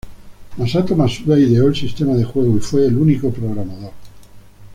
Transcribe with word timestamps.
Masato 0.57 0.95
Masuda 0.95 1.37
ideó 1.39 1.67
el 1.67 1.75
sistema 1.75 2.15
de 2.15 2.23
juego 2.23 2.57
y 2.57 2.59
fue 2.59 2.87
el 2.87 2.97
único 2.97 3.29
programador. 3.29 3.91